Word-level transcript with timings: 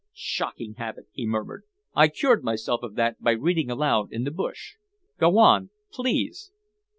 "Shocking 0.15 0.73
habit," 0.79 1.05
he 1.11 1.27
murmured. 1.27 1.61
"I 1.93 2.07
cured 2.07 2.43
myself 2.43 2.81
of 2.81 2.95
that 2.95 3.21
by 3.21 3.33
reading 3.33 3.69
aloud 3.69 4.11
in 4.11 4.23
the 4.23 4.31
bush. 4.31 4.73
Go 5.19 5.37
on, 5.37 5.69
please?" 5.91 6.51